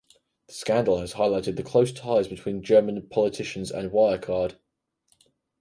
[0.47, 4.55] The scandal has highlighted the close ties between German politicians and Wirecard.